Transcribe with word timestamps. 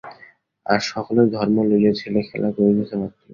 আর 0.65 0.79
সকলে 0.89 1.21
ধর্ম 1.35 1.57
লইয়া 1.69 1.93
ছেলেখেলা 2.01 2.49
করিতেছে 2.55 2.95
মাত্র। 3.01 3.19